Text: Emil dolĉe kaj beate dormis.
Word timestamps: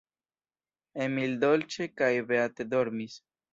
Emil 1.05 1.37
dolĉe 1.45 1.89
kaj 2.01 2.11
beate 2.33 2.69
dormis. 2.75 3.23